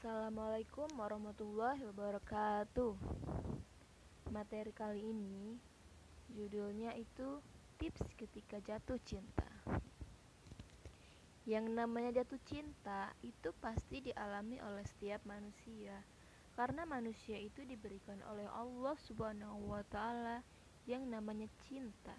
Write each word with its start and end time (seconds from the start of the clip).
Assalamualaikum 0.00 0.88
warahmatullahi 0.96 1.84
wabarakatuh. 1.92 2.96
Materi 4.32 4.72
kali 4.72 5.04
ini 5.04 5.60
judulnya 6.32 6.96
itu 6.96 7.44
tips 7.76 8.08
ketika 8.16 8.64
jatuh 8.64 8.96
cinta. 9.04 9.44
Yang 11.44 11.76
namanya 11.76 12.16
jatuh 12.16 12.40
cinta 12.48 13.12
itu 13.20 13.52
pasti 13.60 14.00
dialami 14.00 14.56
oleh 14.64 14.88
setiap 14.88 15.20
manusia. 15.28 16.00
Karena 16.56 16.88
manusia 16.88 17.36
itu 17.36 17.60
diberikan 17.68 18.24
oleh 18.32 18.48
Allah 18.56 18.96
Subhanahu 19.04 19.68
wa 19.68 19.84
taala 19.84 20.40
yang 20.88 21.12
namanya 21.12 21.52
cinta. 21.68 22.16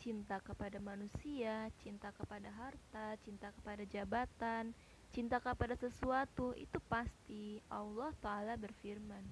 Cinta 0.00 0.40
kepada 0.40 0.80
manusia, 0.80 1.68
cinta 1.76 2.08
kepada 2.16 2.48
harta, 2.56 3.20
cinta 3.20 3.52
kepada 3.52 3.84
jabatan, 3.84 4.72
cinta 5.14 5.42
kepada 5.42 5.74
sesuatu 5.76 6.56
itu 6.56 6.78
pasti 6.86 7.62
Allah 7.70 8.10
taala 8.22 8.54
berfirman. 8.56 9.24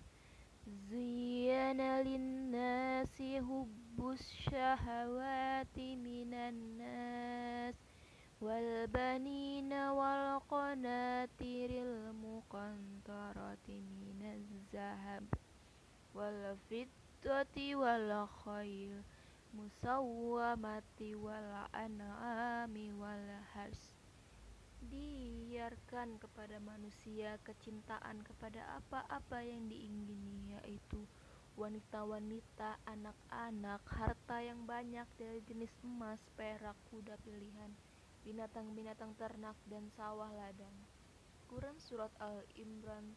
Zuyyana 0.64 2.00
linnasi 2.00 3.36
hubbus 3.44 4.24
syahawati 4.48 5.92
minan 6.00 6.80
nas 6.80 7.76
wal 8.40 8.88
banina 8.88 9.92
wal 9.92 10.40
qanatiril 10.48 12.16
muqantarati 12.16 13.84
minaz 13.84 14.40
zahab 14.72 15.28
wal 16.16 16.56
fiddati 16.64 17.76
wal 17.76 18.24
khayl 18.44 19.04
musawwamati 19.52 21.12
wal 21.12 21.68
an'ami 21.76 22.88
dibiarkan 25.74 26.22
kepada 26.22 26.62
manusia 26.62 27.34
kecintaan 27.42 28.22
kepada 28.22 28.62
apa-apa 28.78 29.42
yang 29.42 29.66
diingini 29.66 30.54
yaitu 30.54 31.02
wanita-wanita, 31.58 32.78
anak-anak, 32.86 33.82
harta 33.82 34.38
yang 34.38 34.62
banyak 34.70 35.02
dari 35.18 35.42
jenis 35.42 35.74
emas, 35.82 36.22
perak, 36.38 36.78
kuda 36.94 37.18
pilihan, 37.26 37.74
binatang-binatang 38.22 39.18
ternak 39.18 39.58
dan 39.66 39.90
sawah 39.98 40.30
ladang. 40.30 40.78
Quran 41.50 41.74
surat 41.82 42.14
Al-Imran 42.22 43.10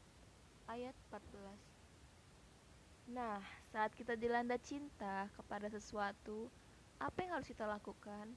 ayat 0.66 0.98
14. 1.14 3.14
Nah, 3.14 3.38
saat 3.70 3.94
kita 3.94 4.18
dilanda 4.18 4.58
cinta 4.58 5.30
kepada 5.38 5.70
sesuatu, 5.70 6.50
apa 6.98 7.22
yang 7.22 7.38
harus 7.38 7.54
kita 7.54 7.70
lakukan? 7.70 8.34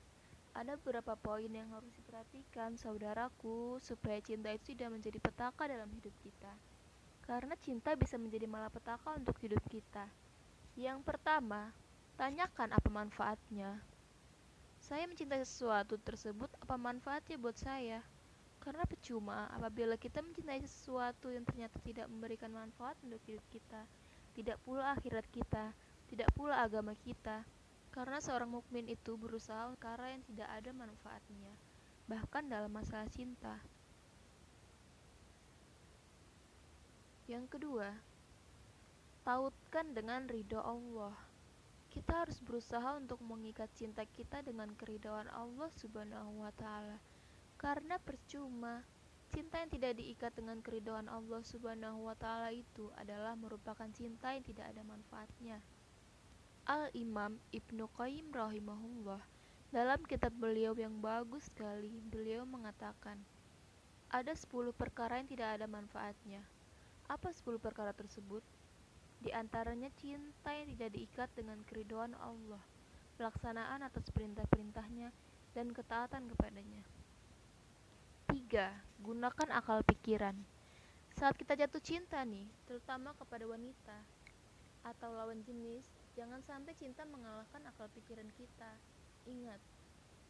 Ada 0.50 0.74
beberapa 0.82 1.14
poin 1.14 1.46
yang 1.46 1.70
harus 1.70 1.94
diperhatikan 1.94 2.74
saudaraku 2.74 3.78
supaya 3.78 4.18
cinta 4.18 4.50
itu 4.50 4.74
tidak 4.74 4.90
menjadi 4.90 5.18
petaka 5.22 5.70
dalam 5.70 5.86
hidup 5.94 6.12
kita. 6.18 6.52
Karena 7.22 7.54
cinta 7.62 7.94
bisa 7.94 8.18
menjadi 8.18 8.50
malapetaka 8.50 9.14
untuk 9.14 9.38
hidup 9.38 9.62
kita. 9.70 10.10
Yang 10.74 11.06
pertama, 11.06 11.70
tanyakan 12.18 12.74
apa 12.74 12.88
manfaatnya. 12.90 13.78
Saya 14.82 15.06
mencintai 15.06 15.46
sesuatu 15.46 16.00
tersebut, 16.02 16.50
apa 16.58 16.74
manfaatnya 16.74 17.38
buat 17.38 17.54
saya? 17.54 18.02
Karena 18.60 18.84
percuma 18.84 19.48
apabila 19.54 19.94
kita 19.96 20.20
mencintai 20.20 20.60
sesuatu 20.66 21.32
yang 21.32 21.46
ternyata 21.46 21.78
tidak 21.80 22.10
memberikan 22.10 22.52
manfaat 22.52 22.98
untuk 23.06 23.22
hidup 23.24 23.44
kita, 23.48 23.86
tidak 24.34 24.58
pula 24.66 24.92
akhirat 24.92 25.24
kita, 25.32 25.72
tidak 26.10 26.28
pula 26.34 26.60
agama 26.60 26.92
kita. 27.06 27.46
Karena 27.90 28.22
seorang 28.22 28.50
mukmin 28.54 28.86
itu 28.86 29.18
berusaha 29.18 29.66
perkara 29.74 30.14
yang 30.14 30.22
tidak 30.22 30.46
ada 30.46 30.70
manfaatnya, 30.70 31.52
bahkan 32.06 32.46
dalam 32.46 32.70
masalah 32.70 33.10
cinta. 33.10 33.58
Yang 37.30 37.46
kedua, 37.58 37.94
tautkan 39.22 39.94
dengan 39.94 40.26
ridho 40.26 40.58
Allah. 40.58 41.14
Kita 41.90 42.22
harus 42.22 42.38
berusaha 42.38 42.98
untuk 42.98 43.18
mengikat 43.22 43.66
cinta 43.74 44.06
kita 44.06 44.46
dengan 44.46 44.70
keridhaan 44.78 45.26
Allah 45.30 45.70
Subhanahu 45.74 46.46
wa 46.46 46.54
taala. 46.54 47.02
Karena 47.58 47.98
percuma 47.98 48.86
cinta 49.30 49.62
yang 49.62 49.70
tidak 49.70 49.98
diikat 49.98 50.34
dengan 50.34 50.62
keridhaan 50.62 51.06
Allah 51.06 51.42
Subhanahu 51.42 52.06
wa 52.06 52.14
taala 52.18 52.50
itu 52.54 52.90
adalah 52.98 53.34
merupakan 53.38 53.90
cinta 53.94 54.34
yang 54.34 54.42
tidak 54.42 54.70
ada 54.70 54.82
manfaatnya. 54.86 55.58
Al-Imam 56.70 57.34
Ibnu 57.50 57.90
Qayyim 57.98 58.30
rahimahullah 58.30 59.18
dalam 59.74 60.06
kitab 60.06 60.30
beliau 60.38 60.70
yang 60.78 61.02
bagus 61.02 61.50
sekali 61.50 61.98
beliau 62.14 62.46
mengatakan 62.46 63.18
ada 64.06 64.30
10 64.30 64.70
perkara 64.78 65.18
yang 65.18 65.26
tidak 65.26 65.58
ada 65.58 65.66
manfaatnya. 65.66 66.38
Apa 67.10 67.34
10 67.34 67.58
perkara 67.58 67.90
tersebut? 67.90 68.46
Di 69.18 69.34
antaranya 69.34 69.90
cinta 69.98 70.54
yang 70.54 70.70
tidak 70.78 70.94
diikat 70.94 71.26
dengan 71.34 71.58
keriduan 71.66 72.14
Allah, 72.22 72.62
pelaksanaan 73.18 73.82
atas 73.82 74.06
perintah-perintahnya, 74.14 75.10
dan 75.58 75.74
ketaatan 75.74 76.30
kepadanya. 76.30 76.86
3. 78.30 78.78
Gunakan 79.02 79.48
akal 79.58 79.82
pikiran. 79.82 80.38
Saat 81.18 81.34
kita 81.34 81.58
jatuh 81.58 81.82
cinta 81.82 82.22
nih, 82.22 82.46
terutama 82.70 83.10
kepada 83.18 83.42
wanita 83.50 83.98
atau 84.86 85.10
lawan 85.12 85.42
jenis, 85.42 85.84
Jangan 86.20 86.44
sampai 86.44 86.76
cinta 86.76 87.00
mengalahkan 87.08 87.64
akal 87.64 87.88
pikiran 87.96 88.28
kita. 88.36 88.76
Ingat, 89.24 89.56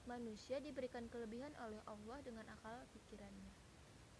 manusia 0.07 0.63
diberikan 0.63 1.11
kelebihan 1.11 1.51
oleh 1.59 1.83
Allah 1.83 2.23
dengan 2.23 2.47
akal 2.47 2.87
pikirannya. 2.95 3.51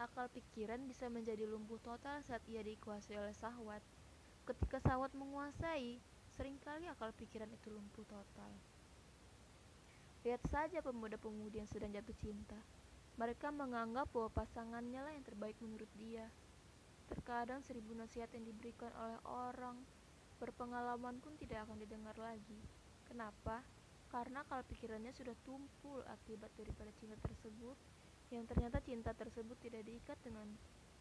Akal 0.03 0.27
pikiran 0.35 0.83
bisa 0.91 1.07
menjadi 1.07 1.47
lumpuh 1.47 1.79
total 1.79 2.27
saat 2.27 2.43
ia 2.51 2.67
dikuasai 2.67 3.15
oleh 3.23 3.31
sahwat. 3.39 3.87
Ketika 4.51 4.83
sahwat 4.83 5.15
menguasai, 5.15 6.03
sering 6.35 6.59
kali 6.59 6.91
akal 6.91 7.15
pikiran 7.15 7.47
itu 7.55 7.71
lumpuh 7.71 8.03
total. 8.03 8.51
Lihat 10.27 10.43
saja 10.51 10.83
pemuda-pemudi 10.83 11.63
yang 11.63 11.71
sedang 11.71 11.95
jatuh 11.95 12.19
cinta. 12.19 12.59
Mereka 13.15 13.55
menganggap 13.55 14.11
bahwa 14.11 14.27
pasangannya 14.35 15.07
lah 15.07 15.15
yang 15.15 15.23
terbaik 15.23 15.55
menurut 15.63 15.87
dia. 15.95 16.27
Terkadang 17.07 17.63
seribu 17.63 17.95
nasihat 17.95 18.27
yang 18.35 18.43
diberikan 18.43 18.91
oleh 18.99 19.23
orang 19.23 19.79
berpengalaman 20.41 21.21
pun 21.21 21.37
tidak 21.37 21.69
akan 21.69 21.77
didengar 21.79 22.17
lagi. 22.17 22.59
Kenapa? 23.05 23.61
Karena 24.11 24.43
kalau 24.49 24.67
pikirannya 24.67 25.13
sudah 25.15 25.37
tumpul 25.47 26.03
akibat 26.09 26.51
daripada 26.59 26.91
cinta 26.99 27.15
tersebut, 27.23 27.77
yang 28.35 28.49
ternyata 28.49 28.83
cinta 28.83 29.15
tersebut 29.15 29.55
tidak 29.63 29.87
diikat 29.87 30.19
dengan 30.25 30.49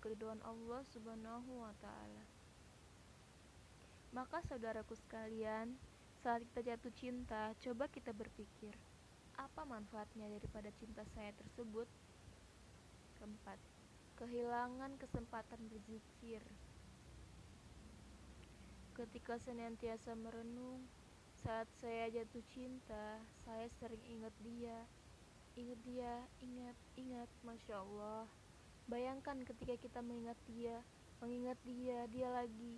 keriduan 0.04 0.38
Allah 0.46 0.84
Subhanahu 0.92 1.64
wa 1.64 1.74
taala. 1.82 2.24
Maka 4.14 4.42
saudaraku 4.46 4.98
sekalian, 4.98 5.78
saat 6.26 6.42
kita 6.42 6.74
jatuh 6.74 6.94
cinta, 6.98 7.54
coba 7.62 7.86
kita 7.88 8.10
berpikir, 8.12 8.74
apa 9.38 9.62
manfaatnya 9.64 10.26
daripada 10.28 10.74
cinta 10.82 11.06
saya 11.14 11.30
tersebut? 11.38 11.86
Keempat, 13.22 13.60
kehilangan 14.18 14.98
kesempatan 14.98 15.62
berzikir. 15.70 16.42
Ketika 19.00 19.40
senantiasa 19.40 20.12
merenung, 20.12 20.84
saat 21.40 21.72
saya 21.80 22.12
jatuh 22.12 22.44
cinta, 22.52 23.24
saya 23.48 23.72
sering 23.80 24.04
ingat 24.04 24.36
dia. 24.44 24.76
Ingat 25.56 25.80
dia, 25.88 26.14
ingat, 26.44 26.76
ingat, 27.00 27.32
Masya 27.48 27.80
Allah. 27.80 28.28
Bayangkan 28.92 29.40
ketika 29.48 29.80
kita 29.80 30.04
mengingat 30.04 30.36
dia, 30.52 30.84
mengingat 31.24 31.56
dia, 31.64 32.12
dia 32.12 32.28
lagi. 32.28 32.76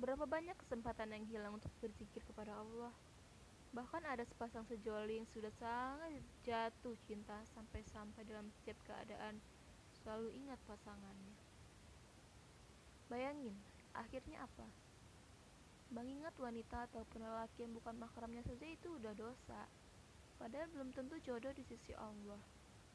Berapa 0.00 0.24
banyak 0.24 0.56
kesempatan 0.56 1.12
yang 1.12 1.28
hilang 1.28 1.60
untuk 1.60 1.68
berzikir 1.84 2.24
kepada 2.24 2.56
Allah. 2.56 2.96
Bahkan 3.76 4.08
ada 4.08 4.24
sepasang 4.24 4.64
sejoli 4.64 5.20
yang 5.20 5.28
sudah 5.36 5.52
sangat 5.60 6.16
jatuh 6.48 6.96
cinta 7.04 7.36
sampai-sampai 7.52 8.24
dalam 8.24 8.48
setiap 8.56 8.80
keadaan 8.88 9.36
selalu 10.00 10.32
ingat 10.32 10.56
pasangannya. 10.64 11.36
Bayangin, 13.12 13.52
akhirnya 13.92 14.48
apa? 14.48 14.81
Mengingat 15.92 16.32
wanita 16.40 16.88
ataupun 16.88 17.20
lelaki 17.20 17.68
yang 17.68 17.76
bukan 17.76 17.92
mahramnya 18.00 18.40
saja 18.48 18.64
itu 18.64 18.96
udah 18.96 19.12
dosa. 19.12 19.68
Padahal 20.40 20.64
belum 20.72 20.88
tentu 20.96 21.20
jodoh 21.20 21.52
di 21.52 21.60
sisi 21.68 21.92
Allah. 21.92 22.40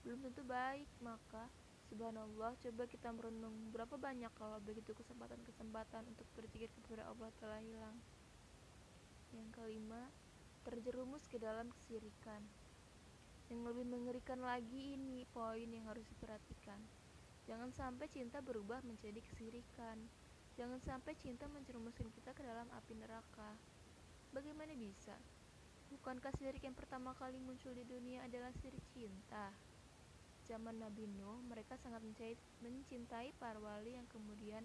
Belum 0.02 0.18
tentu 0.26 0.42
baik, 0.42 0.90
maka 1.06 1.46
subhanallah 1.94 2.58
coba 2.58 2.84
kita 2.90 3.14
merenung 3.14 3.70
berapa 3.70 3.96
banyak 4.02 4.34
kalau 4.34 4.58
begitu 4.66 4.98
kesempatan-kesempatan 4.98 6.10
untuk 6.10 6.26
berzikir 6.34 6.74
kepada 6.74 7.06
Allah 7.06 7.30
telah 7.38 7.62
hilang. 7.62 7.98
Yang 9.30 9.48
kelima, 9.54 10.10
terjerumus 10.66 11.22
ke 11.30 11.38
dalam 11.38 11.70
kesirikan. 11.70 12.42
Yang 13.48 13.62
lebih 13.72 13.86
mengerikan 13.88 14.42
lagi 14.42 14.98
ini 14.98 15.24
poin 15.32 15.70
yang 15.70 15.86
harus 15.86 16.04
diperhatikan. 16.10 16.82
Jangan 17.48 17.72
sampai 17.72 18.12
cinta 18.12 18.44
berubah 18.44 18.84
menjadi 18.84 19.24
kesirikan. 19.24 20.02
Jangan 20.58 20.82
sampai 20.82 21.14
cinta 21.22 21.46
menjerumuskan 21.48 22.10
kita 22.12 22.34
ke 22.34 22.42
dalam 22.42 22.66
api 22.74 22.98
neraka. 22.98 23.56
Bagaimana 24.34 24.74
bisa? 24.74 25.14
Bukankah 25.94 26.34
sirik 26.36 26.66
yang 26.66 26.76
pertama 26.76 27.14
kali 27.16 27.38
muncul 27.40 27.72
di 27.72 27.86
dunia 27.86 28.26
adalah 28.26 28.52
sirik 28.60 28.84
cinta? 28.92 29.54
zaman 30.48 30.80
Nabi 30.80 31.12
Nuh, 31.20 31.44
mereka 31.44 31.76
sangat 31.76 32.00
mencintai 32.64 33.36
para 33.36 33.60
wali 33.60 34.00
yang 34.00 34.08
kemudian 34.08 34.64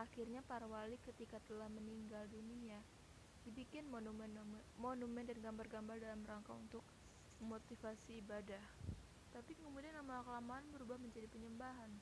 akhirnya 0.00 0.40
para 0.48 0.64
wali 0.64 0.96
ketika 1.04 1.36
telah 1.44 1.68
meninggal 1.68 2.24
dunia 2.32 2.80
dibikin 3.44 3.84
monumen-monumen 3.92 5.24
dan 5.28 5.38
gambar-gambar 5.44 6.00
dalam 6.00 6.24
rangka 6.24 6.56
untuk 6.56 6.80
memotivasi 7.44 8.24
ibadah. 8.24 8.64
Tapi 9.36 9.52
kemudian 9.60 9.92
lama-kelamaan 10.00 10.64
berubah 10.72 10.96
menjadi 10.96 11.28
penyembahan. 11.28 11.92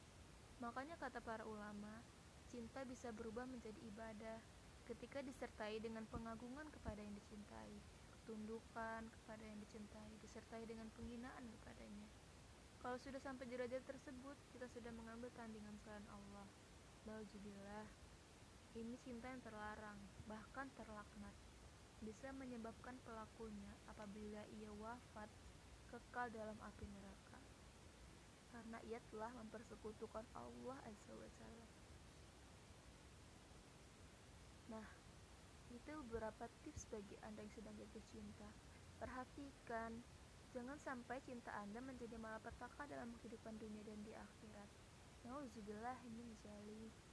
Makanya 0.62 0.94
kata 0.94 1.18
para 1.18 1.42
ulama, 1.42 2.02
cinta 2.50 2.82
bisa 2.86 3.10
berubah 3.14 3.44
menjadi 3.46 3.78
ibadah 3.90 4.38
ketika 4.86 5.18
disertai 5.22 5.82
dengan 5.82 6.06
pengagungan 6.06 6.70
kepada 6.70 7.02
yang 7.02 7.14
dicintai, 7.14 7.74
ketundukan 8.14 9.02
kepada 9.10 9.42
yang 9.42 9.58
dicintai, 9.58 10.12
disertai 10.22 10.62
dengan 10.66 10.86
penghinaan 10.94 11.44
kepadanya. 11.58 12.08
Kalau 12.78 12.98
sudah 13.02 13.18
sampai 13.18 13.50
derajat 13.50 13.82
tersebut, 13.82 14.38
kita 14.54 14.70
sudah 14.70 14.94
mengambil 14.94 15.32
tandingan 15.34 15.74
selain 15.82 16.06
Allah. 16.06 16.46
Nauzubillah. 17.10 17.86
Ini 18.76 18.94
cinta 19.02 19.26
yang 19.32 19.42
terlarang, 19.42 19.98
bahkan 20.30 20.70
terlaknat. 20.78 21.34
Bisa 22.04 22.30
menyebabkan 22.36 22.94
pelakunya 23.02 23.72
apabila 23.90 24.44
ia 24.60 24.70
wafat 24.78 25.32
kekal 25.90 26.28
dalam 26.30 26.58
api 26.60 26.84
neraka 26.92 27.40
karena 28.56 28.80
ia 28.88 28.96
telah 29.12 29.28
mempersekutukan 29.36 30.24
Allah 30.32 30.80
Azza 30.88 31.12
wa 31.12 31.28
Jalla. 31.36 31.68
Nah, 34.72 34.86
itu 35.76 35.92
beberapa 36.08 36.48
tips 36.64 36.88
bagi 36.88 37.20
Anda 37.20 37.44
yang 37.44 37.52
sedang 37.52 37.76
jatuh 37.76 38.04
cinta. 38.08 38.48
Perhatikan, 38.96 40.00
jangan 40.56 40.80
sampai 40.80 41.20
cinta 41.28 41.52
Anda 41.60 41.84
menjadi 41.84 42.16
malapetaka 42.16 42.88
dalam 42.88 43.12
kehidupan 43.20 43.60
dunia 43.60 43.84
dan 43.84 44.00
di 44.00 44.16
akhirat. 44.16 44.70
Nauzubillah 45.28 46.00
min 46.16 46.32
zalik. 46.40 47.05